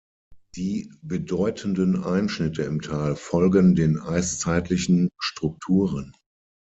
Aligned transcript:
Die 0.55 0.91
bedeutenden 1.03 2.03
Einschnitte 2.03 2.63
im 2.63 2.81
Tal 2.81 3.15
folgen 3.15 3.75
den 3.75 3.99
eiszeitlichen 3.99 5.09
Strukturen. 5.19 6.15